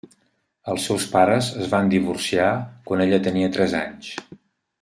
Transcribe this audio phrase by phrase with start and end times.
[0.71, 2.49] Els seus pares es van divorciar
[2.89, 4.15] quan ella tenia tres anys.